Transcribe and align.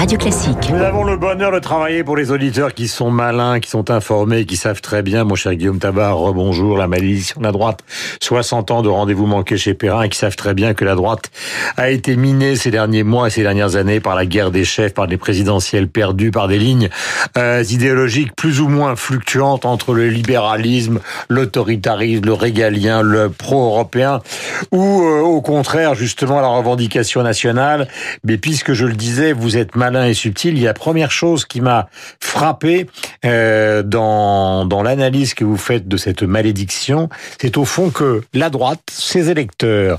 Radio 0.00 0.16
Classique. 0.16 0.70
Nous 0.72 0.80
avons 0.80 1.04
le 1.04 1.18
bonheur 1.18 1.52
de 1.52 1.58
travailler 1.58 2.02
pour 2.04 2.16
les 2.16 2.30
auditeurs 2.30 2.72
qui 2.72 2.88
sont 2.88 3.10
malins, 3.10 3.60
qui 3.60 3.68
sont 3.68 3.90
informés, 3.90 4.46
qui 4.46 4.56
savent 4.56 4.80
très 4.80 5.02
bien, 5.02 5.24
mon 5.24 5.34
cher 5.34 5.54
Guillaume 5.54 5.78
Tabar, 5.78 6.16
rebonjour, 6.16 6.78
la 6.78 6.88
malédiction 6.88 7.38
de 7.38 7.44
la 7.44 7.52
droite, 7.52 7.80
60 8.22 8.70
ans 8.70 8.80
de 8.80 8.88
rendez-vous 8.88 9.26
manqués 9.26 9.58
chez 9.58 9.74
Perrin, 9.74 10.08
qui 10.08 10.16
savent 10.16 10.36
très 10.36 10.54
bien 10.54 10.72
que 10.72 10.86
la 10.86 10.94
droite 10.94 11.30
a 11.76 11.90
été 11.90 12.16
minée 12.16 12.56
ces 12.56 12.70
derniers 12.70 13.02
mois 13.02 13.26
et 13.26 13.30
ces 13.30 13.42
dernières 13.42 13.76
années 13.76 14.00
par 14.00 14.14
la 14.14 14.24
guerre 14.24 14.50
des 14.50 14.64
chefs, 14.64 14.94
par 14.94 15.06
des 15.06 15.18
présidentielles 15.18 15.86
perdues, 15.86 16.30
par 16.30 16.48
des 16.48 16.58
lignes 16.58 16.88
euh, 17.36 17.62
idéologiques 17.68 18.34
plus 18.34 18.62
ou 18.62 18.68
moins 18.68 18.96
fluctuantes 18.96 19.66
entre 19.66 19.92
le 19.92 20.08
libéralisme, 20.08 21.00
l'autoritarisme, 21.28 22.24
le 22.24 22.32
régalien, 22.32 23.02
le 23.02 23.28
pro-européen, 23.28 24.22
ou 24.72 25.02
euh, 25.02 25.20
au 25.20 25.42
contraire, 25.42 25.94
justement, 25.94 26.40
la 26.40 26.48
revendication 26.48 27.22
nationale. 27.22 27.86
Mais 28.24 28.38
puisque 28.38 28.72
je 28.72 28.86
le 28.86 28.94
disais, 28.94 29.34
vous 29.34 29.58
êtes 29.58 29.76
malin 29.76 29.89
et 29.94 30.14
subtil. 30.14 30.56
Il 30.56 30.62
y 30.62 30.66
a 30.66 30.70
la 30.70 30.74
première 30.74 31.10
chose 31.10 31.44
qui 31.44 31.60
m'a 31.60 31.88
frappé 32.20 32.86
euh, 33.24 33.82
dans, 33.82 34.64
dans 34.64 34.82
l'analyse 34.82 35.34
que 35.34 35.44
vous 35.44 35.56
faites 35.56 35.88
de 35.88 35.96
cette 35.96 36.22
malédiction, 36.22 37.08
c'est 37.40 37.56
au 37.56 37.64
fond 37.64 37.90
que 37.90 38.22
la 38.34 38.50
droite, 38.50 38.80
ses 38.90 39.30
électeurs, 39.30 39.98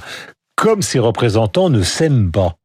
comme 0.55 0.81
ses 0.81 0.99
représentants, 0.99 1.69
ne 1.69 1.81
s'aiment 1.81 2.31
pas. 2.31 2.55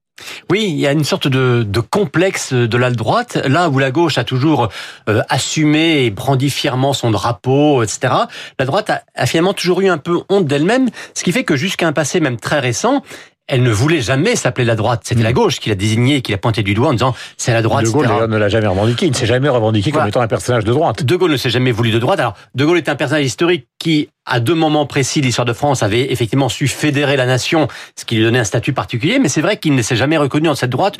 Oui, 0.50 0.64
il 0.68 0.76
y 0.76 0.86
a 0.86 0.92
une 0.92 1.04
sorte 1.04 1.28
de, 1.28 1.62
de 1.62 1.80
complexe 1.80 2.54
de 2.54 2.76
la 2.78 2.90
droite, 2.90 3.36
là 3.46 3.68
où 3.68 3.78
la 3.78 3.90
gauche 3.90 4.16
a 4.16 4.24
toujours 4.24 4.70
euh, 5.08 5.22
assumé 5.28 6.04
et 6.04 6.10
brandi 6.10 6.48
fièrement 6.48 6.94
son 6.94 7.10
drapeau, 7.10 7.82
etc. 7.82 8.14
La 8.58 8.64
droite 8.64 8.88
a, 8.88 9.02
a 9.14 9.26
finalement 9.26 9.52
toujours 9.52 9.82
eu 9.82 9.88
un 9.88 9.98
peu 9.98 10.22
honte 10.30 10.46
d'elle-même, 10.46 10.88
ce 11.14 11.22
qui 11.22 11.32
fait 11.32 11.44
que 11.44 11.56
jusqu'à 11.56 11.86
un 11.86 11.92
passé 11.92 12.20
même 12.20 12.38
très 12.38 12.60
récent, 12.60 13.02
elle 13.48 13.62
ne 13.62 13.70
voulait 13.70 14.00
jamais 14.00 14.34
s'appeler 14.34 14.64
la 14.64 14.74
droite. 14.74 15.02
C'était 15.04 15.22
la 15.22 15.32
gauche 15.32 15.60
qui 15.60 15.68
l'a 15.68 15.74
désigné, 15.76 16.20
qui 16.20 16.32
l'a 16.32 16.38
pointé 16.38 16.62
du 16.62 16.74
doigt 16.74 16.88
en 16.88 16.92
disant 16.92 17.14
c'est 17.36 17.52
la 17.52 17.62
droite. 17.62 17.84
De 17.84 17.90
Gaulle 17.90 18.06
etc. 18.06 18.24
ne 18.28 18.36
l'a 18.36 18.48
jamais 18.48 18.66
revendiqué. 18.66 19.06
Il 19.06 19.10
ne 19.12 19.14
s'est 19.14 19.26
jamais 19.26 19.48
revendiqué 19.48 19.90
Voilà. 19.90 20.04
comme 20.04 20.08
étant 20.08 20.20
un 20.20 20.26
personnage 20.28 20.64
de 20.64 20.72
droite. 20.72 21.04
De 21.04 21.16
Gaulle 21.16 21.30
ne 21.30 21.36
s'est 21.36 21.50
jamais 21.50 21.70
voulu 21.70 21.90
de 21.92 21.98
droite. 21.98 22.18
Alors, 22.18 22.34
De 22.54 22.64
Gaulle 22.64 22.78
est 22.78 22.88
un 22.88 22.96
personnage 22.96 23.24
historique 23.24 23.68
qui, 23.78 24.08
à 24.24 24.40
deux 24.40 24.54
moments 24.54 24.86
précis 24.86 25.20
de 25.20 25.26
l'histoire 25.26 25.44
de 25.44 25.52
France, 25.52 25.82
avait 25.84 26.10
effectivement 26.12 26.48
su 26.48 26.66
fédérer 26.66 27.16
la 27.16 27.26
nation, 27.26 27.68
ce 27.94 28.04
qui 28.04 28.16
lui 28.16 28.24
donnait 28.24 28.40
un 28.40 28.44
statut 28.44 28.72
particulier. 28.72 29.18
Mais 29.20 29.28
c'est 29.28 29.42
vrai 29.42 29.58
qu'il 29.58 29.74
ne 29.76 29.82
s'est 29.82 29.96
jamais 29.96 30.16
reconnu 30.16 30.46
dans 30.48 30.54
cette 30.56 30.70
droite 30.70 30.96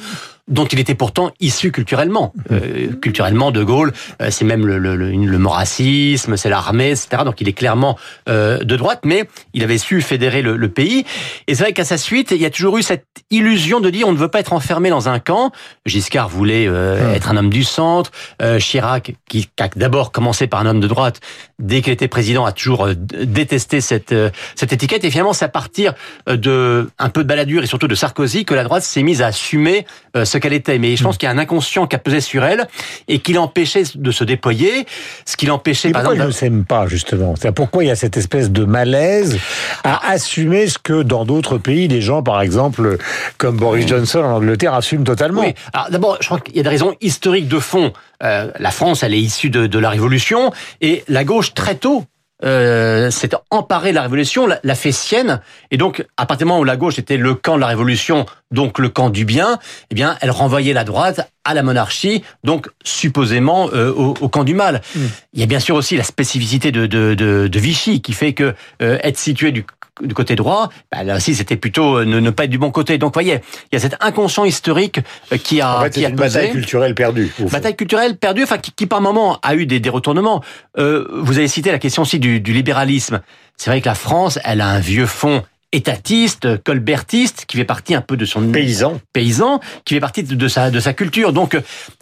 dont 0.49 0.67
il 0.67 0.79
était 0.79 0.95
pourtant 0.95 1.33
issu 1.41 1.73
culturellement. 1.73 2.33
Euh, 2.51 2.93
culturellement, 3.01 3.51
De 3.51 3.65
Gaulle, 3.65 3.93
euh, 4.23 4.29
c'est 4.31 4.45
même 4.45 4.67
le, 4.67 4.79
le, 4.79 4.97
le, 4.97 5.11
le 5.11 5.39
c'est 6.37 6.49
l'armée, 6.49 6.91
etc. 6.91 7.23
Donc 7.25 7.41
il 7.41 7.49
est 7.49 7.53
clairement 7.53 7.99
euh, 8.29 8.59
de 8.59 8.77
droite, 8.77 9.01
mais 9.05 9.29
il 9.55 9.65
avait 9.65 9.79
su 9.79 10.01
fédérer 10.01 10.43
le, 10.43 10.57
le 10.57 10.69
pays. 10.69 11.05
Et 11.47 11.55
c'est 11.55 11.65
vrai 11.65 11.73
qu'à 11.73 11.85
sa 11.85 11.99
suite, 11.99 12.31
il 12.31 12.41
y 12.41 12.47
a 12.47 12.51
toujours 12.51 12.79
eu 12.79 12.83
cette 12.83 13.07
illusion 13.31 13.81
de 13.81 13.91
dire 13.91 14.07
on 14.07 14.13
ne 14.13 14.19
veut 14.19 14.29
pas 14.29 14.41
être 14.41 14.53
enfermé 14.53 14.91
dans 14.91 15.09
un 15.09 15.19
camp. 15.19 15.53
Giscard 15.85 16.29
voulait 16.29 16.67
euh, 16.69 17.15
être 17.15 17.31
un 17.31 17.37
homme 17.37 17.51
du 17.51 17.65
centre. 17.65 18.11
Euh, 18.43 18.59
Chirac, 18.59 19.15
qui, 19.29 19.47
qui 19.47 19.63
a 19.63 19.69
d'abord 19.75 20.13
commencé 20.13 20.47
par 20.47 20.61
un 20.61 20.67
homme 20.67 20.81
de 20.81 20.89
droite, 20.89 21.21
dès 21.59 21.81
qu'il 21.81 21.93
était 21.93 22.09
président, 22.09 22.45
a 22.45 22.53
toujours 22.53 22.87
euh, 22.87 22.95
détesté 22.95 23.81
cette 23.81 24.13
euh, 24.13 24.31
cette 24.55 24.73
étiquette. 24.73 25.05
Et 25.05 25.11
finalement, 25.11 25.33
c'est 25.33 25.45
à 25.45 25.49
partir 25.49 25.95
euh, 26.29 26.37
de 26.37 26.91
un 26.99 27.09
peu 27.09 27.23
de 27.23 27.29
baladure 27.29 27.63
et 27.63 27.67
surtout 27.67 27.89
de 27.89 27.95
Sarkozy 27.95 28.45
que 28.45 28.55
la 28.55 28.65
droite 28.65 28.83
s'est 28.83 29.03
mise 29.03 29.23
à 29.23 29.29
assumer 29.29 29.87
ce 30.15 30.39
qu'elle 30.39 30.53
était. 30.53 30.79
Mais 30.79 30.97
je 30.97 31.03
pense 31.03 31.19
qu'il 31.19 31.29
y 31.29 31.31
a 31.31 31.35
un 31.35 31.39
inconscient 31.39 31.87
qui 31.87 31.97
a 31.97 31.99
pesé 31.99 32.21
sur 32.21 32.45
elle 32.45 32.67
et 33.09 33.19
qui 33.19 33.33
l'empêchait 33.33 33.83
de 33.95 34.11
se 34.11 34.25
déployer, 34.25 34.87
ce 35.25 35.37
qui 35.37 35.47
l'empêchait 35.47 35.91
pourquoi 35.91 36.13
ils 36.13 36.17
exemple. 36.17 36.29
ne 36.29 36.33
s'aiment 36.33 36.65
pas, 36.65 36.87
justement? 36.87 37.35
C'est 37.37 37.53
pourquoi 37.53 37.85
il 37.85 37.89
y 37.89 37.91
a 37.91 37.97
cette 37.97 38.17
espèce 38.17 38.51
de 38.51 38.65
malaise 38.65 39.39
à 39.85 40.11
assumer 40.11 40.69
ce 40.69 40.79
que 40.79 41.03
dans 41.03 41.25
d'autres 41.25 41.59
pays, 41.59 41.89
les 41.89 42.01
gens, 42.01 42.23
par 42.23 42.41
exemple, 42.41 42.99
comme 43.37 43.57
Boris 43.57 43.87
Johnson 43.87 44.21
en 44.21 44.37
Angleterre, 44.37 44.75
assument 44.75 45.05
totalement? 45.05 45.43
Oui. 45.43 45.55
Alors 45.73 45.91
d'abord, 45.91 46.19
je 46.21 46.27
crois 46.27 46.41
qu'il 46.41 46.57
y 46.57 46.61
a 46.61 46.63
des 46.63 46.69
raisons 46.69 46.95
historiques 47.01 47.49
de 47.49 47.59
fond. 47.59 47.93
Euh, 48.23 48.51
la 48.59 48.71
France, 48.71 49.03
elle 49.03 49.15
est 49.15 49.21
issue 49.21 49.51
de, 49.51 49.67
de 49.67 49.79
la 49.79 49.91
Révolution 49.91 50.53
et 50.81 51.05
la 51.09 51.25
gauche 51.25 51.55
très 51.55 51.75
tôt. 51.75 52.05
Euh, 52.45 53.11
s'est 53.11 53.31
emparée 53.51 53.93
de 53.93 53.95
la 53.95 54.03
révolution, 54.03 54.47
l'a, 54.47 54.61
l'a 54.63 54.75
fait 54.75 54.93
sienne, 54.93 55.41
et 55.71 55.79
donc 55.79 56.05
à 56.19 56.27
partir 56.27 56.45
du 56.45 56.49
moment 56.51 56.61
où 56.61 56.65
la 56.65 56.77
gauche 56.77 56.99
était 56.99 57.17
le 57.17 57.35
camp 57.35 57.55
de 57.55 57.63
la 57.63 57.67
révolution, 57.67 58.27
donc 58.51 58.79
le 58.79 58.91
camp 58.91 59.09
du 59.09 59.25
bien, 59.25 59.59
eh 59.91 59.95
bien 59.95 60.19
elle 60.21 60.31
renvoyait 60.31 60.75
la 60.75 60.85
droite 60.85 61.31
à 61.47 61.55
la 61.55 61.63
monarchie, 61.63 62.23
donc 62.45 62.69
supposément 62.85 63.71
euh, 63.73 63.91
au, 63.91 64.15
au 64.21 64.29
camp 64.29 64.45
du 64.45 64.53
mal. 64.53 64.83
Il 65.33 65.41
y 65.41 65.43
a 65.45 65.47
bien 65.47 65.61
sûr 65.61 65.77
aussi 65.77 65.97
la 65.97 66.05
spécificité 66.05 66.73
de, 66.73 66.85
de, 66.85 67.15
de, 67.15 67.49
de 67.49 67.59
Vichy 67.59 68.03
qui 68.03 68.13
fait 68.13 68.35
que 68.35 68.55
euh, 68.83 68.99
être 69.03 69.17
situé 69.17 69.51
du 69.51 69.65
du 70.01 70.15
côté 70.15 70.37
droit, 70.37 70.71
bah, 70.93 71.03
là 71.05 71.17
aussi 71.17 71.35
c'était 71.35 71.57
plutôt 71.57 71.99
euh, 71.99 72.05
ne, 72.05 72.21
ne 72.21 72.31
pas 72.31 72.45
être 72.45 72.51
du 72.51 72.59
bon 72.59 72.71
côté. 72.71 72.99
Donc 72.99 73.15
voyez, 73.15 73.41
il 73.73 73.75
y 73.75 73.77
a 73.77 73.81
cet 73.81 73.97
inconscient 74.01 74.45
historique 74.45 75.01
euh, 75.33 75.39
qui 75.39 75.61
a 75.61 75.79
En 75.79 75.83
fait, 75.83 75.91
qui 75.91 76.05
a 76.05 76.09
une 76.09 76.17
pesé. 76.17 76.39
bataille 76.39 76.53
culturelle 76.53 76.95
perdue. 76.95 77.33
Bataille 77.51 77.77
culturelle 77.77 78.17
perdue, 78.17 78.43
enfin 78.43 78.59
qui, 78.59 78.73
qui 78.73 78.87
par 78.87 79.01
moment 79.01 79.39
a 79.43 79.55
eu 79.55 79.67
des, 79.67 79.81
des 79.81 79.91
retournements. 79.91 80.43
Euh, 80.79 81.07
vous 81.23 81.39
avez 81.39 81.49
cité 81.49 81.71
la 81.73 81.79
question 81.79 82.03
aussi 82.03 82.19
du, 82.19 82.41
du 82.41 82.53
libéralisme. 82.53 83.21
C'est 83.57 83.71
vrai 83.71 83.81
que 83.81 83.89
la 83.89 83.95
France, 83.95 84.39
elle 84.45 84.61
a 84.61 84.69
un 84.69 84.81
vieux 84.81 85.07
fond 85.07 85.43
étatiste, 85.73 86.63
colbertiste, 86.63 87.45
qui 87.47 87.57
fait 87.57 87.65
partie 87.65 87.95
un 87.95 88.01
peu 88.01 88.17
de 88.17 88.25
son 88.25 88.51
Paysan. 88.51 89.01
paysan, 89.13 89.61
qui 89.85 89.95
fait 89.95 90.01
partie 90.01 90.23
de, 90.23 90.49
sa 90.49 90.71
de 90.71 90.81
sa 90.81 90.93
culture. 90.95 91.33
Donc 91.33 91.59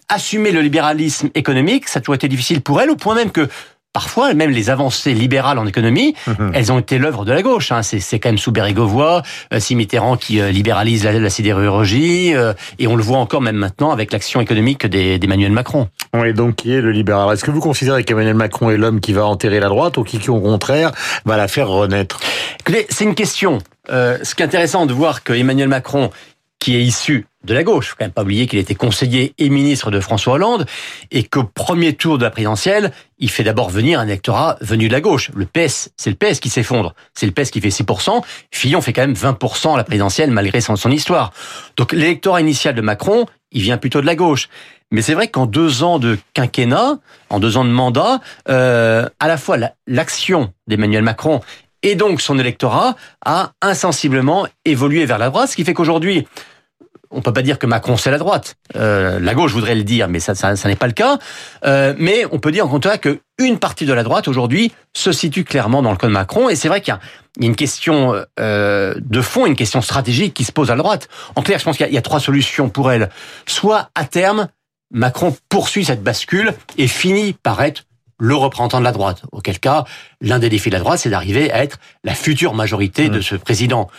assumer 0.08 0.52
le 0.52 0.60
libéralisme 0.60 1.30
économique, 1.34 1.88
ça 1.88 1.98
a 1.98 2.02
toujours 2.02 2.14
été 2.14 2.28
difficile 2.28 2.60
pour 2.60 2.80
elle, 2.80 2.90
au 2.90 2.96
point 2.96 3.14
même 3.14 3.30
que 3.30 3.48
Parfois, 3.94 4.34
même 4.34 4.50
les 4.50 4.70
avancées 4.70 5.14
libérales 5.14 5.58
en 5.58 5.66
économie, 5.66 6.14
Mhm. 6.26 6.50
elles 6.52 6.72
ont 6.72 6.80
été 6.80 6.98
l'œuvre 6.98 7.24
de 7.24 7.32
la 7.32 7.42
gauche. 7.42 7.70
Hein. 7.72 7.82
C'est, 7.82 8.00
c'est 8.00 8.18
quand 8.18 8.28
même 8.28 8.38
sous 8.38 8.50
Bérégovoy, 8.50 9.22
euh, 9.52 9.60
Mitterrand 9.70 10.16
qui 10.16 10.40
euh, 10.40 10.50
libéralise 10.50 11.04
la, 11.04 11.12
la 11.12 11.30
sidérurgie, 11.30 12.34
euh, 12.34 12.52
et 12.80 12.88
on 12.88 12.96
le 12.96 13.02
voit 13.04 13.18
encore 13.18 13.40
même 13.40 13.54
maintenant 13.56 13.92
avec 13.92 14.12
l'action 14.12 14.40
économique 14.40 14.84
d'Emmanuel 14.86 15.52
Macron. 15.52 15.88
Oui, 16.12 16.34
donc 16.34 16.56
qui 16.56 16.74
est 16.74 16.80
le 16.80 16.90
libéral? 16.90 17.32
Est-ce 17.32 17.44
que 17.44 17.52
vous 17.52 17.60
considérez 17.60 18.02
qu'Emmanuel 18.04 18.34
Macron 18.34 18.68
est 18.70 18.76
l'homme 18.76 19.00
qui 19.00 19.12
va 19.12 19.24
enterrer 19.26 19.60
la 19.60 19.68
droite 19.68 19.96
ou 19.96 20.02
qui, 20.02 20.18
qui, 20.18 20.28
au 20.30 20.40
contraire, 20.40 20.90
va 21.24 21.36
la 21.36 21.46
faire 21.46 21.68
renaître? 21.68 22.18
Écoutez, 22.60 22.86
c'est 22.90 23.04
une 23.04 23.14
question. 23.14 23.58
Euh, 23.90 24.18
ce 24.22 24.34
qui 24.34 24.42
est 24.42 24.46
intéressant 24.46 24.86
de 24.86 24.92
voir 24.92 25.22
que 25.22 25.32
Emmanuel 25.32 25.68
Macron, 25.68 26.10
qui 26.58 26.76
est 26.76 26.82
issu 26.82 27.26
de 27.44 27.54
la 27.54 27.62
gauche, 27.62 27.88
faut 27.90 27.96
quand 27.98 28.04
même 28.04 28.12
pas 28.12 28.22
oublier 28.22 28.46
qu'il 28.46 28.58
était 28.58 28.74
conseiller 28.74 29.34
et 29.38 29.48
ministre 29.48 29.90
de 29.90 30.00
François 30.00 30.34
Hollande, 30.34 30.66
et 31.10 31.24
qu'au 31.24 31.44
premier 31.44 31.94
tour 31.94 32.18
de 32.18 32.24
la 32.24 32.30
présidentielle, 32.30 32.92
il 33.18 33.30
fait 33.30 33.44
d'abord 33.44 33.70
venir 33.70 34.00
un 34.00 34.06
électorat 34.06 34.56
venu 34.60 34.88
de 34.88 34.92
la 34.92 35.00
gauche. 35.00 35.30
Le 35.34 35.46
PS, 35.46 35.90
c'est 35.96 36.10
le 36.10 36.16
PS 36.16 36.40
qui 36.40 36.48
s'effondre. 36.48 36.94
C'est 37.14 37.26
le 37.26 37.32
PS 37.32 37.50
qui 37.50 37.60
fait 37.60 37.68
6%. 37.68 38.22
Fillon 38.50 38.80
fait 38.80 38.92
quand 38.92 39.02
même 39.02 39.14
20% 39.14 39.74
à 39.74 39.76
la 39.76 39.84
présidentielle 39.84 40.30
malgré 40.30 40.60
son, 40.60 40.74
histoire. 40.90 41.32
Donc 41.76 41.92
l'électorat 41.92 42.40
initial 42.40 42.74
de 42.74 42.80
Macron, 42.80 43.26
il 43.52 43.62
vient 43.62 43.78
plutôt 43.78 44.00
de 44.00 44.06
la 44.06 44.16
gauche. 44.16 44.48
Mais 44.90 45.02
c'est 45.02 45.14
vrai 45.14 45.28
qu'en 45.28 45.46
deux 45.46 45.82
ans 45.82 45.98
de 45.98 46.18
quinquennat, 46.34 46.98
en 47.30 47.40
deux 47.40 47.56
ans 47.56 47.64
de 47.64 47.70
mandat, 47.70 48.20
euh, 48.48 49.08
à 49.18 49.28
la 49.28 49.36
fois 49.36 49.56
la- 49.56 49.72
l'action 49.86 50.52
d'Emmanuel 50.66 51.02
Macron 51.02 51.40
et 51.82 51.94
donc 51.96 52.20
son 52.20 52.38
électorat 52.38 52.96
a 53.24 53.52
insensiblement 53.60 54.46
évolué 54.64 55.04
vers 55.04 55.18
la 55.18 55.28
droite, 55.30 55.50
ce 55.50 55.56
qui 55.56 55.64
fait 55.64 55.74
qu'aujourd'hui, 55.74 56.26
on 57.14 57.22
peut 57.22 57.32
pas 57.32 57.42
dire 57.42 57.58
que 57.58 57.66
Macron 57.66 57.96
c'est 57.96 58.10
la 58.10 58.18
droite. 58.18 58.56
Euh, 58.76 59.18
la 59.20 59.34
gauche 59.34 59.52
voudrait 59.52 59.74
le 59.74 59.84
dire, 59.84 60.08
mais 60.08 60.20
ça, 60.20 60.34
ça, 60.34 60.56
ça 60.56 60.68
n'est 60.68 60.76
pas 60.76 60.86
le 60.86 60.92
cas. 60.92 61.18
Euh, 61.64 61.94
mais 61.98 62.24
on 62.32 62.38
peut 62.38 62.52
dire 62.52 62.66
en 62.66 62.68
contraire 62.68 63.00
que 63.00 63.20
une 63.38 63.58
partie 63.58 63.86
de 63.86 63.92
la 63.92 64.02
droite 64.02 64.28
aujourd'hui 64.28 64.72
se 64.92 65.12
situe 65.12 65.44
clairement 65.44 65.82
dans 65.82 65.90
le 65.90 65.96
camp 65.96 66.08
de 66.08 66.12
Macron. 66.12 66.48
Et 66.48 66.56
c'est 66.56 66.68
vrai 66.68 66.80
qu'il 66.80 66.92
y 66.92 66.96
a, 66.96 67.00
il 67.36 67.44
y 67.44 67.46
a 67.46 67.48
une 67.48 67.56
question 67.56 68.14
euh, 68.38 68.94
de 69.00 69.20
fond, 69.20 69.46
une 69.46 69.56
question 69.56 69.80
stratégique 69.80 70.34
qui 70.34 70.44
se 70.44 70.52
pose 70.52 70.70
à 70.70 70.76
la 70.76 70.82
droite. 70.82 71.08
En 71.34 71.42
clair, 71.42 71.58
je 71.58 71.64
pense 71.64 71.76
qu'il 71.76 71.84
y 71.84 71.88
a, 71.88 71.90
il 71.90 71.94
y 71.94 71.98
a 71.98 72.02
trois 72.02 72.20
solutions 72.20 72.68
pour 72.68 72.92
elle. 72.92 73.10
Soit 73.46 73.90
à 73.94 74.04
terme, 74.04 74.48
Macron 74.92 75.36
poursuit 75.48 75.84
cette 75.84 76.02
bascule 76.02 76.54
et 76.78 76.86
finit 76.86 77.32
par 77.32 77.62
être 77.62 77.84
le 78.18 78.34
représentant 78.34 78.78
de 78.78 78.84
la 78.84 78.92
droite. 78.92 79.22
Auquel 79.32 79.58
cas, 79.58 79.84
l'un 80.20 80.38
des 80.38 80.48
défis 80.48 80.70
de 80.70 80.74
la 80.74 80.80
droite, 80.80 81.00
c'est 81.00 81.10
d'arriver 81.10 81.52
à 81.52 81.62
être 81.62 81.78
la 82.04 82.14
future 82.14 82.54
majorité 82.54 83.08
de 83.08 83.20
ce 83.20 83.34
président. 83.34 83.90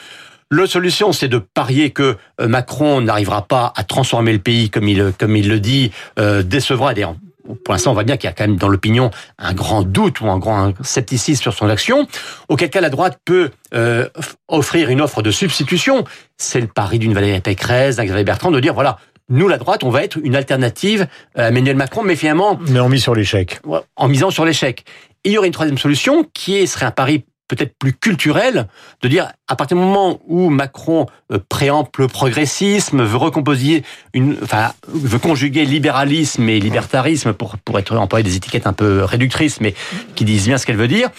L'autre 0.51 0.71
solution, 0.71 1.11
c'est 1.11 1.27
de 1.27 1.39
parier 1.39 1.89
que 1.89 2.17
euh, 2.39 2.47
Macron 2.47 3.01
n'arrivera 3.01 3.47
pas 3.47 3.73
à 3.75 3.83
transformer 3.83 4.31
le 4.31 4.39
pays 4.39 4.69
comme 4.69 4.87
il, 4.87 5.11
comme 5.17 5.35
il 5.35 5.49
le 5.49 5.59
dit, 5.59 5.91
euh, 6.19 6.43
décevra. 6.43 6.93
D'ailleurs, 6.93 7.15
pour 7.63 7.73
l'instant, 7.73 7.91
on 7.91 7.93
voit 7.93 8.03
bien 8.03 8.17
qu'il 8.17 8.27
y 8.27 8.31
a 8.31 8.33
quand 8.33 8.47
même 8.47 8.57
dans 8.57 8.69
l'opinion 8.69 9.11
un 9.37 9.53
grand 9.53 9.83
doute 9.83 10.21
ou 10.21 10.29
un 10.29 10.37
grand 10.37 10.73
scepticisme 10.83 11.41
sur 11.41 11.53
son 11.53 11.69
action. 11.69 12.07
Auquel 12.47 12.69
cas, 12.69 12.81
la 12.81 12.89
droite 12.89 13.19
peut 13.25 13.51
euh, 13.73 14.07
offrir 14.47 14.89
une 14.89 15.01
offre 15.01 15.21
de 15.21 15.31
substitution. 15.31 16.05
C'est 16.37 16.61
le 16.61 16.67
pari 16.67 16.99
d'une 16.99 17.13
Valérie 17.13 17.41
Pécresse, 17.41 17.95
d'un 17.95 18.05
Xavier 18.05 18.23
Bertrand, 18.23 18.51
de 18.51 18.59
dire 18.59 18.73
voilà, 18.73 18.97
nous, 19.29 19.47
la 19.47 19.57
droite, 19.57 19.83
on 19.83 19.89
va 19.89 20.03
être 20.03 20.17
une 20.23 20.35
alternative 20.35 21.07
à 21.35 21.47
Emmanuel 21.47 21.75
Macron, 21.75 22.03
mais 22.03 22.15
finalement, 22.15 22.59
Mais 22.67 22.79
on 22.79 22.89
mise 22.89 23.01
sur 23.01 23.15
l'échec. 23.15 23.59
en 23.95 24.07
misant 24.07 24.29
sur 24.29 24.45
l'échec. 24.45 24.85
Et 25.23 25.29
il 25.29 25.31
y 25.33 25.37
aurait 25.39 25.47
une 25.47 25.53
troisième 25.53 25.79
solution 25.79 26.23
qui 26.33 26.67
serait 26.67 26.85
un 26.85 26.91
pari 26.91 27.25
peut-être 27.47 27.75
plus 27.77 27.93
culturelle 27.93 28.67
de 29.01 29.07
dire 29.07 29.31
à 29.47 29.55
partir 29.55 29.77
du 29.77 29.83
moment 29.83 30.19
où 30.27 30.49
Macron 30.49 31.05
euh, 31.31 31.37
préempte 31.49 31.97
le 31.97 32.07
progressisme, 32.07 33.03
veut 33.03 33.17
recomposer 33.17 33.83
une, 34.13 34.37
enfin, 34.41 34.71
veut 34.87 35.19
conjuguer 35.19 35.65
libéralisme 35.65 36.47
et 36.49 36.59
libertarisme 36.59 37.33
pour 37.33 37.57
pour 37.59 37.77
être 37.77 37.95
employé 37.95 38.23
des 38.23 38.35
étiquettes 38.35 38.65
un 38.65 38.73
peu 38.73 39.03
réductrices, 39.03 39.61
mais 39.61 39.75
qui 40.15 40.25
disent 40.25 40.47
bien 40.47 40.57
ce 40.57 40.65
qu'elle 40.65 40.77
veut 40.77 40.87
dire, 40.87 41.09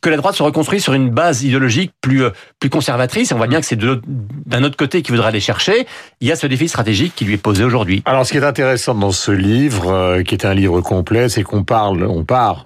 que 0.00 0.10
la 0.10 0.16
droite 0.16 0.34
se 0.34 0.42
reconstruit 0.42 0.80
sur 0.80 0.92
une 0.92 1.10
base 1.10 1.42
idéologique 1.42 1.92
plus 2.02 2.24
euh, 2.24 2.30
plus 2.58 2.68
conservatrice. 2.68 3.32
On 3.32 3.36
voit 3.36 3.46
bien 3.46 3.60
que 3.60 3.66
c'est 3.66 3.78
d'un 3.78 4.64
autre 4.64 4.76
côté 4.76 5.00
qu'il 5.00 5.14
voudra 5.14 5.28
aller 5.28 5.40
chercher. 5.40 5.86
Il 6.20 6.28
y 6.28 6.32
a 6.32 6.36
ce 6.36 6.46
défi 6.46 6.68
stratégique 6.68 7.14
qui 7.16 7.24
lui 7.24 7.34
est 7.34 7.38
posé 7.38 7.64
aujourd'hui. 7.64 8.02
Alors, 8.04 8.26
ce 8.26 8.32
qui 8.32 8.38
est 8.38 8.44
intéressant 8.44 8.94
dans 8.94 9.12
ce 9.12 9.30
livre, 9.30 9.90
euh, 9.90 10.22
qui 10.22 10.34
est 10.34 10.44
un 10.44 10.52
livre 10.54 10.80
complet, 10.82 11.30
c'est 11.30 11.42
qu'on 11.42 11.64
parle, 11.64 12.04
on 12.04 12.24
part 12.24 12.64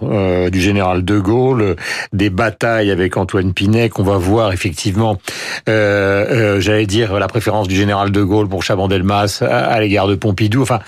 du 0.51 0.61
général 0.61 1.05
de 1.05 1.19
Gaulle, 1.19 1.75
des 2.13 2.29
batailles 2.29 2.91
avec 2.91 3.04
Antoine 3.17 3.53
Pinet, 3.53 3.89
qu'on 3.89 4.03
va 4.03 4.17
voir 4.17 4.51
effectivement 4.51 5.17
euh, 5.69 6.25
euh, 6.55 6.59
j'allais 6.59 6.85
dire 6.85 7.19
la 7.19 7.27
préférence 7.27 7.67
du 7.67 7.75
général 7.75 8.11
de 8.11 8.23
Gaulle 8.23 8.47
pour 8.47 8.63
Chaban-Delmas 8.63 9.41
à, 9.41 9.79
l'égard 9.79 10.07
de 10.07 10.15
Pompidou. 10.15 10.61
Enfin, 10.61 10.79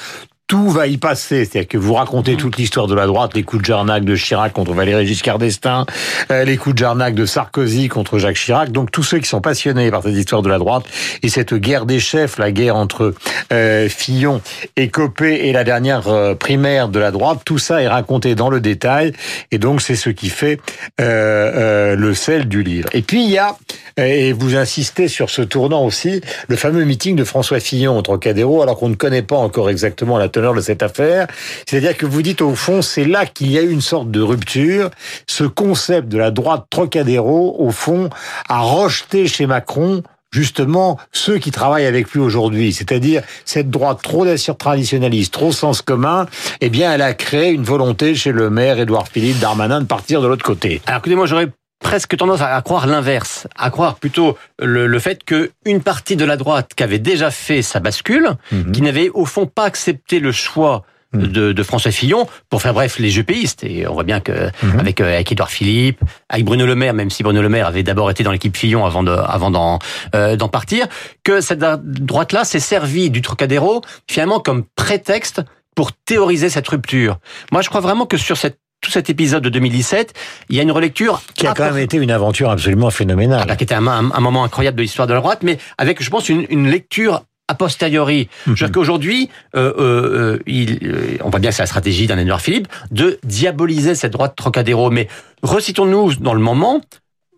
tout 0.48 0.70
va 0.70 0.88
y 0.88 0.98
passer. 0.98 1.46
C'est-à-dire 1.46 1.68
que 1.68 1.78
vous 1.78 1.94
racontez 1.94 2.34
mm. 2.34 2.38
toute 2.38 2.58
l'histoire 2.58 2.88
de 2.88 2.96
la 2.96 3.06
droite, 3.06 3.36
les 3.36 3.44
coups 3.44 3.62
de 3.62 3.66
Jarnac 3.66 4.06
de 4.06 4.16
Chirac 4.16 4.54
contre 4.54 4.74
Valéry 4.74 5.06
Giscard 5.06 5.40
d'Estaing, 5.40 5.86
euh, 6.32 6.46
les 6.46 6.58
coups 6.58 6.76
de 6.76 6.80
Jarnac 6.80 7.14
de 7.14 7.26
Sarkozy 7.26 7.90
contre 7.90 8.18
Jacques 8.18 8.38
Chirac. 8.38 8.72
Donc 8.72 8.92
tous 8.92 9.04
ceux 9.04 9.20
qui 9.20 9.28
sont 9.28 9.42
passionnés 9.42 9.92
par 9.92 10.04
cette 10.04 10.16
histoire 10.16 10.42
de 10.42 10.50
la 10.50 10.58
droite 10.58 10.86
et 11.22 11.30
cette 11.30 11.54
guerre 11.54 11.86
des 11.86 12.00
chefs, 12.00 12.38
la 12.38 12.52
guerre 12.52 12.78
entre 12.78 13.14
euh, 13.52 13.90
Fillon 13.90 14.42
et 14.78 14.88
Copé 14.90 15.48
et 15.48 15.52
la 15.52 15.66
dernière 15.66 16.08
euh, 16.08 16.34
primaire 16.34 16.88
de 16.88 17.00
la 17.00 17.12
droite, 17.12 17.40
tout 17.44 17.58
ça 17.58 17.82
est 17.82 17.88
raconté 17.88 18.36
dans 18.36 18.50
le 18.50 18.62
détail. 18.62 19.12
Et 19.52 19.58
donc 19.58 19.82
c'est 19.82 19.96
ce 19.96 20.10
qui 20.10 20.30
fait 20.30 20.60
le 20.98 22.14
sel 22.14 22.48
du 22.48 22.64
livre. 22.64 22.90
Et 22.94 23.02
puis 23.02 23.24
il 23.24 23.30
y 23.30 23.38
a, 23.38 23.58
et 23.98 24.32
vous 24.32 24.56
insistez 24.56 25.08
sur 25.08 25.30
ce 25.30 25.42
tournant 25.42 25.84
aussi, 25.84 26.22
le 26.48 26.56
fameux 26.56 26.86
meeting 26.86 27.16
de 27.16 27.24
François 27.24 27.60
Fillon 27.60 27.98
au 27.98 28.02
Trocadéro, 28.02 28.62
alors 28.62 28.78
qu'on 28.78 28.90
ne 28.90 28.96
connaît 28.96 29.22
pas 29.22 29.36
encore 29.36 29.70
exactement 29.70 30.18
la 30.18 30.30
de 30.56 30.62
cette 30.62 30.84
affaire. 30.84 31.28
C'est-à-dire 31.68 31.98
que 31.98 32.06
vous 32.06 32.22
dites 32.22 32.42
au 32.42 32.56
fond, 32.56 32.82
c'est 32.82 33.06
là 33.06 33.26
qu'il 33.26 33.52
y 33.52 33.58
a 33.58 33.62
eu 33.62 33.72
une 33.72 33.82
sorte 33.82 34.12
de 34.12 34.22
rupture. 34.22 34.90
Ce 35.28 35.44
concept 35.44 36.08
de 36.08 36.18
la 36.18 36.32
droite 36.32 36.66
Trocadéro, 36.70 37.56
au 37.60 37.72
fond, 37.72 38.10
a 38.50 38.60
rejeté 38.60 39.28
chez 39.28 39.48
Macron 39.48 40.04
justement 40.32 41.00
ceux 41.12 41.38
qui 41.38 41.52
travaillent 41.52 41.86
avec 41.86 42.12
lui 42.12 42.20
aujourd'hui, 42.20 42.74
c'est-à-dire 42.74 43.24
cette 43.46 43.70
droite 43.70 44.00
trop 44.04 44.26
traditionnaliste, 44.60 45.34
trop 45.34 45.52
sens 45.52 45.82
commun, 45.82 46.28
eh 46.62 46.70
bien 46.70 46.92
elle 46.94 47.02
a 47.02 47.14
créé 47.14 47.52
une 47.52 47.64
volonté 47.64 48.14
chez 48.14 48.32
le 48.32 48.50
maire 48.50 48.78
Édouard 48.78 49.08
Philippe 49.08 49.40
Darmanin 49.40 49.82
de 49.82 49.86
partir 49.86 50.22
de 50.22 50.28
l'autre 50.28 50.44
côté. 50.44 50.82
Alors 50.86 51.00
écoutez, 51.00 51.16
moi 51.16 51.26
j'aurais 51.26 51.48
presque 51.80 52.18
tendance 52.18 52.42
à 52.42 52.62
croire 52.62 52.88
l'inverse, 52.88 53.48
à 53.56 53.70
croire 53.70 53.96
plutôt 53.96 54.38
le, 54.60 55.00
fait 55.00 55.24
que 55.24 55.52
une 55.66 55.82
partie 55.82 56.16
de 56.16 56.26
la 56.26 56.38
droite 56.38 56.72
qui 56.76 56.84
avait 56.84 57.00
déjà 57.00 57.32
fait 57.32 57.62
sa 57.62 57.80
bascule, 57.80 58.32
mhm. 58.52 58.72
qui 58.72 58.82
n'avait 58.82 59.10
au 59.10 59.26
fond 59.26 59.46
pas 59.46 59.66
accepté 59.66 60.20
le 60.20 60.32
choix 60.32 60.84
mhm. 61.14 61.28
de, 61.28 61.64
François 61.64 61.92
Fillon 61.92 62.28
pour 62.50 62.62
faire 62.62 62.74
bref 62.74 62.98
les 63.00 63.10
jupéistes 63.10 63.64
et 63.64 63.88
on 63.88 63.94
voit 63.94 64.04
bien 64.04 64.20
que 64.20 64.50
mhm. 64.64 64.80
avec 64.80 65.02
euh, 65.02 65.14
avec 65.14 65.32
Édouard 65.32 65.52
Philippe 65.52 66.02
avec 66.30 66.46
Bruno 66.46 66.66
Le 66.66 66.76
Maire 66.76 66.94
même 66.94 67.10
si 67.10 67.24
Bruno 67.24 67.42
Le 67.42 67.50
Maire 67.50 67.68
avait 67.68 67.84
d'abord 67.84 68.10
été 68.10 68.24
dans 68.24 68.32
l'équipe 68.32 68.58
Fillon 68.58 68.86
avant 68.86 69.04
de 69.04 69.12
avant 69.12 69.52
d'en 69.52 69.80
euh, 70.16 70.36
d'en 70.36 70.50
partir 70.50 70.88
que 71.24 71.42
cette 71.42 71.60
droite 71.60 72.34
là 72.34 72.44
s'est 72.44 72.60
servie 72.60 73.10
du 73.12 73.22
Trocadéro 73.22 73.82
finalement 74.10 74.40
comme 74.40 74.64
prétexte 74.76 75.42
pour 75.76 75.92
théoriser 75.94 76.50
cette 76.50 76.68
rupture. 76.68 77.20
Moi 77.52 77.62
je 77.62 77.70
crois 77.70 77.82
vraiment 77.82 78.08
que 78.08 78.18
sur 78.18 78.36
cette 78.36 78.58
tout 78.88 78.94
cet 78.94 79.10
épisode 79.10 79.44
de 79.44 79.50
2017, 79.50 80.14
il 80.50 80.56
y 80.56 80.60
a 80.60 80.64
une 80.64 80.72
relecture 80.72 81.22
qui 81.36 81.46
a 81.46 81.54
quand 81.54 81.66
même 81.66 81.78
été 81.78 81.98
une 81.98 82.12
aventure 82.12 82.50
absolument 82.50 82.90
phénoménale, 82.90 83.46
ah, 83.50 83.56
qui 83.58 83.66
était 83.66 83.76
un, 83.76 83.82
moment 83.82 84.46
incroyable 84.46 84.78
de 84.78 84.82
l'histoire 84.82 85.08
de 85.08 85.14
la 85.14 85.20
droite, 85.20 85.40
mais 85.44 85.58
avec, 85.78 86.02
je 86.02 86.10
pense, 86.10 86.30
une, 86.30 86.70
lecture 86.70 87.24
a 87.50 87.56
posteriori. 87.56 88.30
Mm 88.46 88.54
-hmm. 88.54 88.72
qu'aujourd'hui, 88.72 89.30
euh, 89.56 89.74
euh, 89.80 90.40
il, 90.48 90.80
euh, 90.84 91.26
on 91.26 91.30
voit 91.30 91.42
bien 91.42 91.50
que 91.50 91.56
c'est 91.58 91.64
la 91.64 91.74
stratégie 91.76 92.08
d'un 92.08 92.18
Edouard 92.18 92.42
Philippe 92.42 92.68
de 92.92 93.20
diaboliser 93.24 93.94
cette 93.96 94.14
droite 94.14 94.34
Trocadéro. 94.44 94.90
Mais 94.90 95.08
recitons-nous 95.44 96.16
dans 96.28 96.36
le 96.40 96.44
moment, 96.50 96.82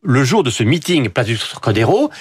le 0.04 0.24
jour 0.24 0.42
de 0.44 0.51
ce 0.57 0.63
meeting 0.63 1.10
place 1.10 1.28
du 1.28 1.38
Trocadéro, 1.38 2.12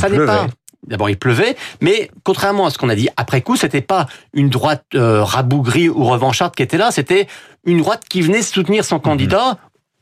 ça 0.00 0.08
n'est 0.10 0.26
pas 0.32 0.48
D'abord, 0.86 1.10
il 1.10 1.18
pleuvait, 1.18 1.56
mais 1.80 2.10
contrairement 2.24 2.66
à 2.66 2.70
ce 2.70 2.78
qu'on 2.78 2.88
a 2.88 2.94
dit 2.94 3.08
après 3.16 3.42
coup, 3.42 3.56
c'était 3.56 3.82
pas 3.82 4.06
une 4.32 4.48
droite 4.48 4.84
euh, 4.94 5.22
rabougrie 5.22 5.90
ou 5.90 6.04
revancharde 6.04 6.54
qui 6.54 6.62
était 6.62 6.78
là, 6.78 6.90
c'était 6.90 7.26
une 7.66 7.78
droite 7.78 8.02
qui 8.08 8.22
venait 8.22 8.40
soutenir 8.40 8.84
son 8.84 8.98
candidat 8.98 9.58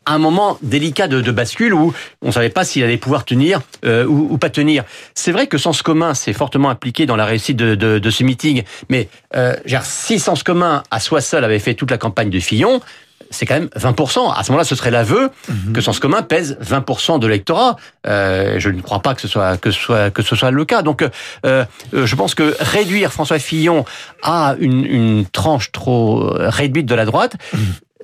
à 0.09 0.13
un 0.15 0.19
moment 0.19 0.57
délicat 0.63 1.07
de, 1.07 1.31
bascule 1.31 1.75
où 1.75 1.93
on 2.23 2.33
savait 2.33 2.49
pas 2.49 2.65
s'il 2.65 2.83
allait 2.83 2.97
pouvoir 2.97 3.27
tenir 3.27 3.61
euh, 3.85 4.07
ou, 4.07 4.39
pas 4.39 4.49
tenir. 4.49 4.85
C'est 5.15 5.33
vrai 5.33 5.49
que 5.49 5.59
Sens 5.59 5.83
commun 5.83 6.15
s'est 6.15 6.33
fortement 6.33 6.71
impliqué 6.71 7.05
dans 7.05 7.17
la 7.17 7.27
réussite 7.27 7.57
de, 7.57 8.11
ce 8.11 8.25
meeting, 8.25 8.63
mais 8.89 9.09
euh, 9.37 9.55
si 9.83 10.19
Sens 10.19 10.43
commun 10.43 10.83
à 10.91 11.01
soi 11.01 11.21
seul 11.21 11.45
avait 11.45 11.59
fait 11.59 11.75
toute 11.75 11.91
la 11.91 11.99
campagne 11.99 12.31
de 12.31 12.41
Fillon, 12.41 12.81
c'est 13.31 13.47
quand 13.47 13.55
même 13.55 13.69
20%. 13.77 14.33
À 14.35 14.43
ce 14.43 14.51
moment-là, 14.51 14.65
ce 14.65 14.75
serait 14.75 14.91
l'aveu 14.91 15.31
mhm. 15.49 15.73
que 15.73 15.81
Sens 15.81 15.99
commun 15.99 16.23
pèse 16.23 16.59
20% 16.63 17.19
de 17.19 17.27
l'électorat. 17.27 17.77
Euh, 18.07 18.59
je 18.59 18.71
ne 18.71 18.81
crois 18.81 19.01
pas 19.01 19.15
que 19.15 19.21
ce 19.21 19.29
soit 19.29 19.57
que 19.57 19.71
ce 19.71 19.81
soit 19.81 20.11
que 20.11 20.23
ce 20.23 20.37
soit 20.37 20.51
le 20.51 20.65
cas. 20.65 20.83
Donc, 20.83 21.03
euh, 21.03 21.09
euh 21.45 21.65
je 21.93 22.17
pense 22.17 22.35
que 22.35 22.57
réduire 22.61 23.13
François 23.13 23.39
Fillon 23.39 23.85
à 24.23 24.57
une, 24.59 24.85
une 24.85 25.27
tranche 25.27 25.73
trop 25.73 26.31
réduite 26.35 26.87
de 26.87 26.95
la 26.95 27.05
droite, 27.05 27.37
mhm 27.53 27.61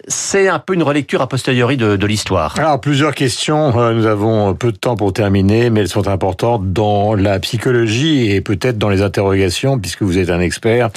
c'est 0.09 0.49
un 0.49 0.59
peu 0.59 0.75
une 0.75 0.83
relecture 0.83 1.23
a 1.23 1.29
posteriori 1.29 1.77
de, 1.77 1.97
de 1.97 2.07
l'histoire. 2.07 2.55
Alors, 2.59 2.81
plusieurs 2.81 3.15
questions. 3.15 3.79
Euh, 3.79 3.95
nous 3.95 4.07
avons 4.07 4.55
peu 4.55 4.73
de 4.73 4.77
temps 4.77 4.97
pour 4.97 5.13
terminer, 5.13 5.71
mais 5.71 5.81
elles 5.81 5.89
sont 5.89 6.09
importantes 6.09 6.73
dans 6.73 7.15
la 7.15 7.39
psychologie 7.41 8.31
et 8.31 8.41
peut-être 8.41 8.79
dans 8.79 8.89
les 8.89 9.03
interrogations, 9.03 9.79
puisque 9.79 10.03
vous 10.03 10.19
êtes 10.19 10.31
un 10.31 10.41
expert 10.41 10.91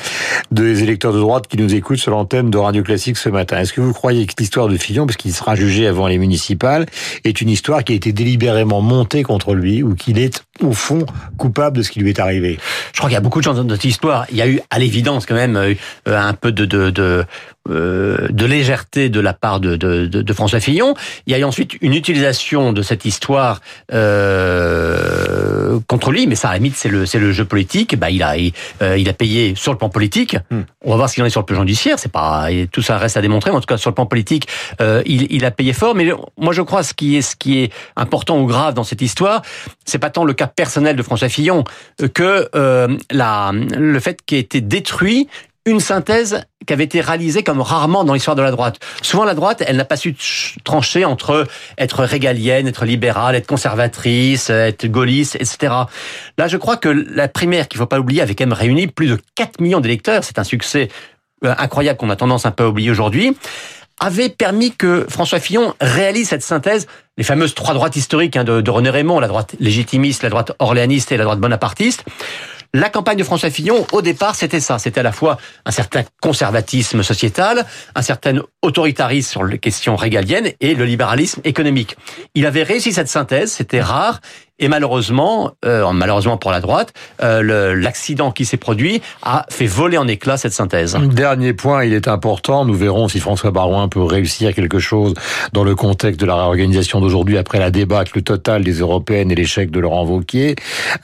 des 0.52 0.84
électeurs 0.84 1.14
de 1.14 1.20
droite 1.20 1.48
qui 1.48 1.58
nous 1.58 1.74
écoutent 1.74 2.00
sur 2.00 2.12
l'antenne 2.12 2.50
de 2.50 2.58
Radio 2.58 2.84
Classique 2.84 3.18
ce 3.18 3.30
matin. 3.30 3.60
Est-ce 3.60 3.74
que 3.74 3.82
vous 3.82 3.94
croyez 3.94 4.26
que 4.26 4.34
l'histoire 4.38 4.68
de 4.68 4.78
Fillon, 4.78 5.06
parce 5.06 5.18
qu'il 5.18 5.34
sera 5.34 5.56
jugé 5.56 5.88
avant 5.88 6.08
les 6.08 6.18
municipales, 6.18 6.86
est 7.24 7.42
une 7.42 7.50
histoire 7.50 7.84
qui 7.84 7.94
a 7.94 7.96
été 7.96 8.12
délibérément 8.12 8.82
montée 8.82 9.24
contre 9.24 9.54
lui 9.54 9.84
ou 9.84 9.96
qu'il 9.96 10.20
est, 10.20 10.44
au 10.62 10.74
fond, 10.74 11.06
coupable 11.38 11.78
de 11.78 11.84
ce 11.84 11.92
qui 11.92 12.00
lui 12.00 12.10
est 12.10 12.20
arrivé? 12.20 12.60
Je 12.94 12.98
crois 12.98 13.10
qu'il 13.10 13.16
y 13.16 13.18
a 13.18 13.22
beaucoup 13.22 13.40
de 13.40 13.46
choses 13.46 13.58
dans 13.58 13.64
notre 13.64 13.86
histoire. 13.86 14.26
Il 14.32 14.38
y 14.38 14.42
a 14.42 14.48
eu, 14.48 14.60
à 14.70 14.80
l'évidence, 14.80 15.26
quand 15.26 15.36
même, 15.36 15.56
euh, 15.56 15.74
un 16.06 16.34
peu 16.34 16.52
de, 16.52 16.66
de, 16.66 16.90
de 16.90 17.26
euh, 17.70 18.28
de 18.30 18.46
légèreté 18.46 19.10
de 19.10 19.20
la 19.20 19.34
part 19.34 19.60
de, 19.60 19.76
de, 19.76 20.06
de, 20.06 20.34
François 20.34 20.60
Fillon. 20.60 20.94
Il 21.26 21.32
y 21.32 21.36
a 21.36 21.40
eu 21.40 21.44
ensuite 21.44 21.74
une 21.82 21.94
utilisation 21.94 22.74
de 22.74 22.82
cette 22.82 23.06
histoire 23.06 23.62
euh, 23.94 25.80
contre 25.88 26.12
lui, 26.12 26.28
mais 26.28 26.36
ça 26.36 26.50
à 26.50 26.52
la 26.52 26.58
limite 26.58 26.76
c'est 26.76 26.90
le 26.90 27.06
c'est 27.06 27.20
le 27.20 27.32
jeu 27.32 27.46
politique. 27.46 27.98
Bah 27.98 28.10
il 28.10 28.24
a 28.24 28.38
il, 28.38 28.54
euh, 28.82 28.98
il, 28.98 29.10
a 29.10 29.14
payé 29.14 29.54
sur 29.56 29.72
le 29.72 29.78
plan 29.78 29.90
politique. 29.90 30.38
Hmm. 30.52 30.62
On 30.84 30.92
va 30.92 30.98
voir 30.98 31.10
ce 31.10 31.16
qu'il 31.16 31.24
en 31.24 31.26
est 31.26 31.32
sur 31.32 31.42
le 31.42 31.46
plan 31.46 31.60
judiciaire. 31.60 32.00
C'est 32.00 32.12
pas 32.12 32.48
tout 32.72 32.82
ça 32.82 32.98
reste 32.98 33.18
à 33.18 33.22
démontrer. 33.22 33.52
Mais 33.52 33.58
en 33.58 33.62
tout 33.62 33.68
cas 33.68 33.78
sur 33.78 33.90
le 33.90 33.96
plan 33.96 34.06
politique, 34.06 34.48
euh, 34.82 35.02
il, 35.06 35.28
il 35.32 35.46
a 35.46 35.52
payé 35.52 35.74
fort. 35.74 35.96
Mais 35.96 36.10
moi 36.38 36.54
je 36.54 36.62
crois 36.62 36.84
ce 36.84 36.94
qui 36.94 37.18
est 37.18 37.22
ce 37.22 37.36
qui 37.36 37.60
est 37.60 37.74
important 37.96 38.40
ou 38.40 38.46
grave 38.46 38.74
dans 38.74 38.84
cette 38.84 39.02
histoire, 39.02 39.42
c'est 39.86 40.00
pas 40.00 40.10
tant 40.10 40.24
le 40.24 40.34
cas 40.34 40.48
personnel 40.48 40.96
de 40.96 41.04
François 41.04 41.30
Fillon 41.30 41.64
que 42.14 42.50
la 43.12 43.52
le 43.54 44.00
fait 44.00 44.22
qu'il 44.26 44.38
ait 44.38 44.42
été 44.42 44.62
détruit 44.62 45.28
une 45.68 45.82
synthèse 45.82 46.42
qui 46.66 46.74
avait 46.74 46.86
été 46.86 47.02
réalisée 47.02 47.44
comme 47.44 47.62
rarement 47.62 48.06
dans 48.06 48.14
l'histoire 48.14 48.38
de 48.38 48.42
la 48.42 48.52
droite. 48.52 48.80
Souvent, 49.02 49.26
la 49.26 49.36
droite, 49.36 49.62
elle 49.68 49.76
n'a 49.76 49.86
pas 49.86 49.98
su 49.98 50.16
trancher 50.64 51.06
entre 51.06 51.46
être 51.78 52.04
régalienne, 52.04 52.68
être 52.68 52.86
libérale, 52.86 53.36
être 53.36 53.48
conservatrice, 53.48 54.50
être 54.50 54.88
gaulliste, 54.88 55.36
etc. 55.36 55.74
Là, 56.38 56.48
je 56.48 56.58
crois 56.58 56.78
que 56.78 56.88
la 56.88 57.28
primaire, 57.28 57.68
qu'il 57.68 57.78
faut 57.78 57.86
pas 57.86 58.00
oublier, 58.00 58.22
avait 58.22 58.34
quand 58.34 58.46
même 58.46 58.54
réuni 58.54 58.88
plus 58.88 59.08
de 59.08 59.20
4 59.36 59.60
millions 59.60 59.82
d'électeurs. 59.82 60.24
C'est 60.24 60.40
un 60.40 60.46
succès 60.46 60.88
euh, 61.44 61.54
incroyable 61.58 62.00
qu'on 62.00 62.10
a 62.10 62.16
tendance 62.16 62.46
un 62.46 62.52
peu 62.52 62.64
à 62.64 62.70
oublier 62.70 62.90
aujourd'hui 62.90 63.36
avait 64.00 64.30
permis 64.30 64.76
que 64.76 65.08
François 65.10 65.40
Fillon 65.40 65.74
réalise 65.82 66.30
cette 66.30 66.44
synthèse, 66.44 66.86
les 67.18 67.24
fameuses 67.24 67.56
trois 67.56 67.74
droites 67.74 67.96
historiques 67.96 68.38
hein, 68.38 68.44
de 68.44 68.70
René 68.70 68.92
Raymond, 68.92 69.20
la 69.20 69.28
droite 69.28 69.56
légitimiste, 69.60 70.22
la 70.22 70.30
droite 70.30 70.52
orléaniste 70.60 71.12
et 71.12 71.18
la 71.18 71.24
droite 71.24 71.40
bonapartiste. 71.40 72.06
La 72.74 72.90
campagne 72.90 73.18
de 73.18 73.24
François 73.24 73.50
Fillon, 73.50 73.86
au 73.92 74.02
départ, 74.02 74.36
c'était 74.36 74.60
ça. 74.60 74.80
C'était 74.80 75.00
à 75.00 75.04
la 75.04 75.12
fois 75.12 75.38
un 75.66 75.72
certain 75.72 76.04
conservatisme 76.22 77.04
sociétal, 77.04 77.66
un 77.96 78.02
certain 78.02 78.42
autoritarisme 78.62 79.30
sur 79.30 79.44
les 79.44 79.60
questions 79.60 79.96
régaliennes 79.96 80.52
et 80.60 80.76
le 80.76 80.86
libéralisme 80.86 81.42
économique. 81.44 81.96
Il 82.36 82.46
avait 82.46 82.64
réussi 82.64 82.94
cette 82.94 83.08
synthèse, 83.08 83.52
c'était 83.52 83.82
rare, 83.82 84.22
Et 84.60 84.70
malheureusement, 84.70 85.52
euh, 85.66 85.92
malheureusement 85.94 86.38
pour 86.38 86.52
la 86.52 86.62
droite, 86.62 86.94
euh, 87.22 87.76
l'accident 87.76 88.32
qui 88.32 88.46
s'est 88.46 88.58
produit 88.58 89.02
a 89.22 89.46
fait 89.50 89.68
voler 89.68 89.98
en 89.98 90.08
éclats 90.08 90.38
cette 90.38 90.54
synthèse. 90.54 90.98
Dernier 91.14 91.54
point, 91.54 91.84
il 91.84 91.94
est 91.94 92.08
important. 92.08 92.66
Nous 92.66 92.74
verrons 92.74 93.08
si 93.08 93.20
François 93.20 93.52
Barouin 93.52 93.88
peut 93.88 94.02
réussir 94.02 94.56
quelque 94.56 94.80
chose 94.80 95.14
dans 95.54 95.64
le 95.64 95.76
contexte 95.76 96.20
de 96.20 96.26
la 96.26 96.36
réorganisation 96.36 97.02
d'aujourd'hui 97.02 97.38
après 97.38 97.60
la 97.60 97.70
débâcle 97.70 98.24
totale 98.24 98.64
des 98.64 98.80
européennes 98.80 99.30
et 99.32 99.36
l'échec 99.36 99.70
de 99.70 99.80
Laurent 99.80 100.06
Wauquiez. 100.06 100.56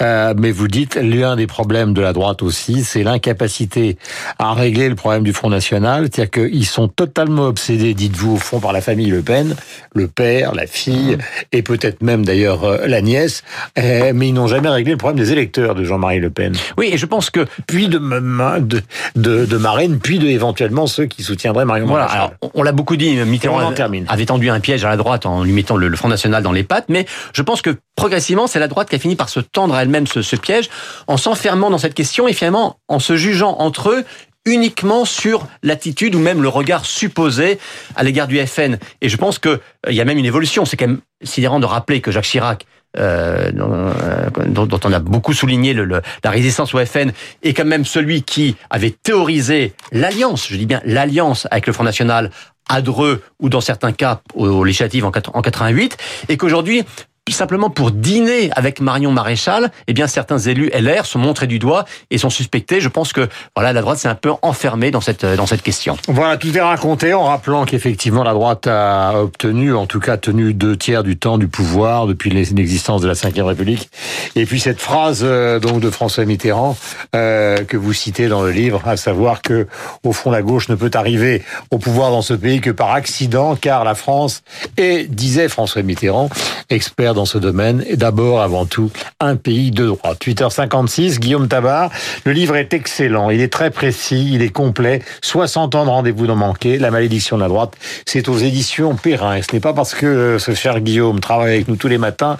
Euh, 0.01 0.33
mais 0.35 0.51
vous 0.51 0.67
dites, 0.67 0.95
l'un 0.95 1.35
des 1.35 1.47
problèmes 1.47 1.93
de 1.93 2.01
la 2.01 2.13
droite 2.13 2.41
aussi, 2.41 2.83
c'est 2.83 3.03
l'incapacité 3.03 3.97
à 4.39 4.53
régler 4.53 4.89
le 4.89 4.95
problème 4.95 5.23
du 5.23 5.33
Front 5.33 5.49
National. 5.49 6.09
C'est-à-dire 6.11 6.49
qu'ils 6.49 6.65
sont 6.65 6.87
totalement 6.87 7.43
obsédés, 7.43 7.93
dites-vous, 7.93 8.33
au 8.33 8.37
fond, 8.37 8.59
par 8.59 8.73
la 8.73 8.81
famille 8.81 9.11
Le 9.11 9.21
Pen, 9.21 9.55
le 9.93 10.07
père, 10.07 10.55
la 10.55 10.65
fille, 10.65 11.19
et 11.51 11.61
peut-être 11.61 12.01
même 12.01 12.25
d'ailleurs 12.25 12.63
euh, 12.63 12.87
la 12.87 13.01
nièce. 13.01 13.42
Euh, 13.77 14.11
mais 14.13 14.29
ils 14.29 14.33
n'ont 14.33 14.47
jamais 14.47 14.69
réglé 14.69 14.91
le 14.91 14.97
problème 14.97 15.23
des 15.23 15.31
électeurs 15.31 15.75
de 15.75 15.83
Jean-Marie 15.83 16.19
Le 16.19 16.29
Pen. 16.29 16.53
Oui, 16.77 16.89
et 16.91 16.97
je 16.97 17.05
pense 17.05 17.29
que... 17.29 17.45
Puis 17.67 17.87
de, 17.87 17.97
de, 17.97 18.81
de, 19.15 19.45
de 19.45 19.95
puis 19.97 20.19
de 20.19 20.27
éventuellement 20.27 20.87
ceux 20.87 21.05
qui 21.05 21.23
soutiendraient 21.23 21.65
Marion 21.65 21.85
Voilà, 21.85 22.05
alors 22.05 22.33
on 22.53 22.63
l'a 22.63 22.71
beaucoup 22.71 22.95
dit, 22.95 23.15
Mitterrand 23.15 23.73
avait 24.07 24.25
tendu 24.25 24.49
un 24.49 24.59
piège 24.59 24.85
à 24.85 24.89
la 24.89 24.97
droite 24.97 25.25
en 25.25 25.43
lui 25.43 25.53
mettant 25.53 25.77
le, 25.77 25.93
Front 25.95 26.09
National 26.09 26.43
dans 26.43 26.51
les 26.51 26.63
pattes, 26.63 26.85
mais 26.89 27.05
je 27.33 27.41
pense 27.41 27.61
que 27.61 27.75
progressivement, 27.95 28.47
c'est 28.47 28.59
la 28.59 28.67
droite 28.67 28.89
qui 28.89 28.95
a 28.95 28.99
fini 28.99 29.15
par 29.15 29.29
se 29.29 29.39
tendre 29.39 29.75
à 29.75 29.83
elle-même 29.83 30.07
ce, 30.07 30.21
ce 30.21 30.35
piège 30.35 30.69
en 31.07 31.17
s'enfermant 31.17 31.69
dans 31.69 31.77
cette 31.77 31.93
question 31.93 32.27
et 32.27 32.33
finalement 32.33 32.77
en 32.87 32.99
se 32.99 33.15
jugeant 33.15 33.55
entre 33.59 33.89
eux 33.89 34.03
uniquement 34.45 35.05
sur 35.05 35.47
l'attitude 35.61 36.15
ou 36.15 36.19
même 36.19 36.41
le 36.41 36.49
regard 36.49 36.85
supposé 36.85 37.59
à 37.95 38.03
l'égard 38.03 38.27
du 38.27 38.45
FN. 38.45 38.77
Et 39.01 39.09
je 39.09 39.17
pense 39.17 39.39
qu'il 39.39 39.59
euh, 39.87 39.91
y 39.91 40.01
a 40.01 40.05
même 40.05 40.17
une 40.17 40.25
évolution. 40.25 40.65
C'est 40.65 40.77
quand 40.77 40.87
même 40.87 41.01
sidérant 41.23 41.59
de 41.59 41.65
rappeler 41.65 42.01
que 42.01 42.11
Jacques 42.11 42.25
Chirac, 42.25 42.65
euh, 42.97 43.51
euh, 43.57 44.29
dont, 44.47 44.79
on 44.83 44.93
a 44.93 44.99
beaucoup 44.99 45.33
souligné 45.33 45.73
la 45.73 46.29
résistance 46.29 46.73
au 46.73 46.85
FN, 46.85 47.11
est 47.41 47.53
quand 47.53 47.65
même 47.65 47.85
celui 47.85 48.21
qui 48.23 48.55
avait 48.69 48.91
théorisé 48.91 49.73
l'alliance, 49.91 50.47
je 50.49 50.57
dis 50.57 50.65
bien 50.65 50.81
l'alliance 50.85 51.47
avec 51.49 51.67
le 51.67 51.73
Front 51.73 51.83
National 51.83 52.29
à 52.69 52.81
Dreux 52.81 53.21
ou 53.39 53.49
dans 53.49 53.61
certains 53.61 53.91
cas 53.91 54.21
aux 54.35 54.63
législatives 54.63 55.05
en 55.05 55.11
88, 55.11 55.97
et 56.29 56.37
qu'aujourd'hui 56.37 56.83
simplement 57.31 57.69
pour 57.69 57.91
dîner 57.91 58.49
avec 58.53 58.81
Marion 58.81 59.11
Maréchal, 59.11 59.71
eh 59.87 59.93
bien 59.93 60.07
certains 60.07 60.39
élus 60.39 60.69
LR 60.73 61.05
sont 61.05 61.19
montrés 61.19 61.47
du 61.47 61.57
doigt 61.57 61.85
et 62.11 62.17
sont 62.17 62.29
suspectés. 62.29 62.81
Je 62.81 62.89
pense 62.89 63.13
que 63.13 63.29
voilà, 63.55 63.71
la 63.71 63.81
droite 63.81 63.97
s'est 63.97 64.09
un 64.09 64.15
peu 64.15 64.31
enfermée 64.41 64.91
dans 64.91 64.99
cette 64.99 65.25
dans 65.25 65.45
cette 65.45 65.61
question. 65.61 65.97
Voilà, 66.09 66.35
tout 66.35 66.55
est 66.55 66.61
raconté 66.61 67.13
en 67.13 67.23
rappelant 67.23 67.63
qu'effectivement 67.63 68.23
la 68.23 68.33
droite 68.33 68.67
a 68.67 69.21
obtenu, 69.21 69.73
en 69.73 69.85
tout 69.85 70.01
cas 70.01 70.17
tenu 70.17 70.53
deux 70.53 70.75
tiers 70.75 71.03
du 71.03 71.17
temps 71.17 71.37
du 71.37 71.47
pouvoir 71.47 72.07
depuis 72.07 72.29
l'existence 72.29 73.01
de 73.01 73.07
la 73.07 73.13
Ve 73.13 73.45
République. 73.45 73.89
Et 74.35 74.45
puis 74.45 74.59
cette 74.59 74.81
phrase 74.81 75.21
euh, 75.23 75.59
donc 75.59 75.79
de 75.79 75.89
François 75.89 76.25
Mitterrand 76.25 76.75
euh, 77.15 77.63
que 77.63 77.77
vous 77.77 77.93
citez 77.93 78.27
dans 78.27 78.41
le 78.41 78.51
livre, 78.51 78.81
à 78.85 78.97
savoir 78.97 79.41
que 79.41 79.67
au 80.03 80.11
fond 80.11 80.29
la 80.29 80.41
gauche 80.41 80.67
ne 80.67 80.75
peut 80.75 80.91
arriver 80.93 81.41
au 81.71 81.77
pouvoir 81.77 82.11
dans 82.11 82.21
ce 82.21 82.33
pays 82.33 82.59
que 82.59 82.69
par 82.69 82.91
accident, 82.91 83.55
car 83.55 83.85
la 83.85 83.95
France 83.95 84.43
est, 84.75 85.09
disait 85.09 85.47
François 85.47 85.83
Mitterrand, 85.83 86.29
expert 86.69 87.12
dans 87.13 87.25
ce 87.25 87.37
domaine 87.37 87.83
est 87.87 87.97
d'abord, 87.97 88.41
avant 88.41 88.65
tout, 88.65 88.91
un 89.19 89.35
pays 89.35 89.71
de 89.71 89.87
droit. 89.87 90.13
8h56, 90.13 91.19
Guillaume 91.19 91.47
Tabar. 91.47 91.91
Le 92.25 92.31
livre 92.31 92.55
est 92.55 92.73
excellent. 92.73 93.29
Il 93.29 93.41
est 93.41 93.51
très 93.51 93.71
précis, 93.71 94.31
il 94.33 94.41
est 94.41 94.49
complet. 94.49 95.01
60 95.21 95.75
ans 95.75 95.85
de 95.85 95.89
rendez-vous 95.89 96.27
non 96.27 96.35
manqué. 96.35 96.77
La 96.77 96.91
malédiction 96.91 97.37
de 97.37 97.41
la 97.41 97.47
droite. 97.47 97.75
C'est 98.05 98.27
aux 98.27 98.37
éditions 98.37 98.95
Perrin. 98.95 99.35
Et 99.35 99.41
ce 99.41 99.53
n'est 99.53 99.59
pas 99.59 99.73
parce 99.73 99.93
que 99.93 100.05
euh, 100.05 100.39
ce 100.39 100.53
cher 100.53 100.81
Guillaume 100.81 101.19
travaille 101.19 101.55
avec 101.55 101.67
nous 101.67 101.75
tous 101.75 101.87
les 101.87 101.97
matins 101.97 102.37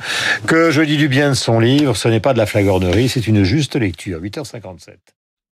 que 0.47 0.71
je 0.71 0.81
dis 0.81 0.97
du 0.97 1.07
bien 1.07 1.29
de 1.29 1.35
son 1.35 1.59
livre. 1.59 1.95
Ce 1.95 2.07
n'est 2.07 2.19
pas 2.19 2.33
de 2.33 2.37
la 2.37 2.45
flagornerie, 2.45 3.09
c'est 3.09 3.27
une 3.27 3.43
juste 3.43 3.75
lecture. 3.75 4.19
8h57. 4.19 4.89